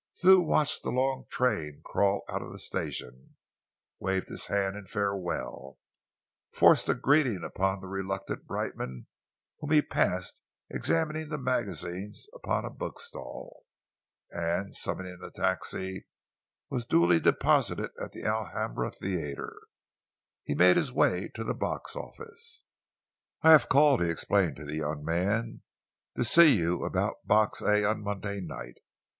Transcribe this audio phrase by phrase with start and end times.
[0.19, 3.35] Thew watched the long train crawl out of the station,
[3.99, 5.77] waved his hand in farewell,
[6.51, 9.05] forced a greeting upon the reluctant Brightman,
[9.59, 10.41] whom he passed
[10.71, 13.65] examining the magazines upon a bookstall,
[14.31, 16.07] and, summoning a taxi,
[16.71, 19.55] was duly deposited at the Alhambra Theatre.
[20.43, 22.65] He made his way to the box office.
[23.43, 25.61] "I have called," he explained to the young man,
[26.15, 28.79] "to see you about Box A on Monday night.